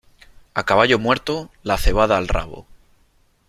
A 0.55 0.63
caballo 0.63 0.97
muerto, 0.97 1.51
la 1.61 1.77
cebada 1.77 2.17
al 2.17 2.27
rabo. 2.27 2.65